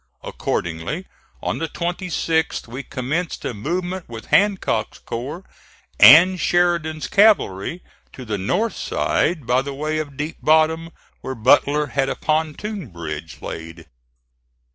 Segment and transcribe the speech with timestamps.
[0.23, 1.05] Accordingly,
[1.43, 5.43] on the 26th, we commenced a movement with Hancock's corps
[5.99, 7.83] and Sheridan's cavalry
[8.13, 10.89] to the north side by the way of Deep Bottom,
[11.21, 13.85] where Butler had a pontoon bridge laid.